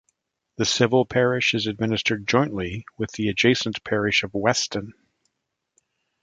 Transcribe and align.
The 0.57 0.65
civil 0.65 1.05
parish 1.05 1.53
is 1.53 1.67
administered 1.67 2.27
jointly 2.27 2.85
with 2.97 3.11
the 3.11 3.29
adjacent 3.29 3.83
parish 3.83 4.23
of 4.23 4.33
Weston. 4.33 4.93